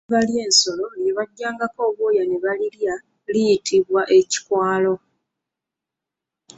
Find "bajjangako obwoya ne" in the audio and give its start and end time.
1.17-2.37